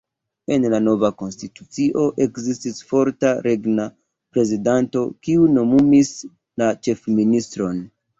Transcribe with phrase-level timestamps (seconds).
[0.53, 3.85] En la nova konstitucio ekzistis forta regna
[4.37, 6.11] prezidanto, kiu nomumis
[6.63, 7.79] la ĉefministron.